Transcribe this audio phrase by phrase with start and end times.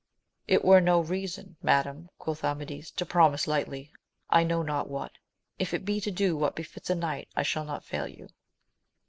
[0.47, 3.91] It were no reason, madam, quoth Amadis, to promise lightly,
[4.31, 5.11] I know not what:
[5.59, 6.35] if it be to do.
[6.35, 8.27] what befits a knight, I shall not fail you.